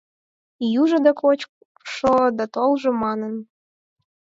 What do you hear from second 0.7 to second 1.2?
Йӱжӧ да